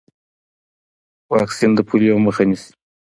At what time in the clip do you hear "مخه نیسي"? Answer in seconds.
2.25-2.71